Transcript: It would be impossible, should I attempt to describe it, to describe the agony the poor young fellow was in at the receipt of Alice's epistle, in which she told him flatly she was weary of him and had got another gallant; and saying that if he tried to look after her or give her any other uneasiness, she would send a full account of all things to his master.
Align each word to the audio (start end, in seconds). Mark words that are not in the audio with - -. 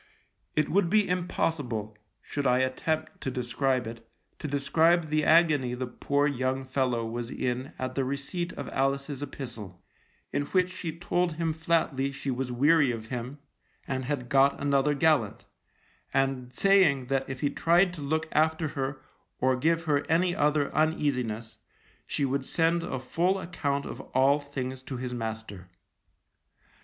It 0.55 0.67
would 0.67 0.89
be 0.89 1.07
impossible, 1.07 1.95
should 2.23 2.47
I 2.47 2.57
attempt 2.57 3.21
to 3.21 3.29
describe 3.29 3.85
it, 3.85 4.03
to 4.39 4.47
describe 4.47 5.09
the 5.09 5.23
agony 5.23 5.75
the 5.75 5.85
poor 5.85 6.25
young 6.25 6.65
fellow 6.65 7.05
was 7.05 7.29
in 7.29 7.73
at 7.77 7.93
the 7.93 8.03
receipt 8.03 8.51
of 8.53 8.67
Alice's 8.69 9.21
epistle, 9.21 9.79
in 10.33 10.45
which 10.47 10.71
she 10.71 10.97
told 10.97 11.33
him 11.33 11.53
flatly 11.53 12.11
she 12.11 12.31
was 12.31 12.51
weary 12.51 12.89
of 12.89 13.09
him 13.09 13.37
and 13.87 14.05
had 14.05 14.27
got 14.27 14.59
another 14.59 14.95
gallant; 14.95 15.45
and 16.11 16.51
saying 16.51 17.05
that 17.05 17.29
if 17.29 17.41
he 17.41 17.51
tried 17.51 17.93
to 17.93 18.01
look 18.01 18.27
after 18.31 18.69
her 18.69 19.03
or 19.39 19.55
give 19.55 19.83
her 19.83 20.03
any 20.09 20.35
other 20.35 20.73
uneasiness, 20.73 21.59
she 22.07 22.25
would 22.25 22.43
send 22.47 22.81
a 22.81 22.97
full 22.99 23.37
account 23.37 23.85
of 23.85 24.01
all 24.15 24.39
things 24.39 24.81
to 24.81 24.97
his 24.97 25.13
master. 25.13 25.69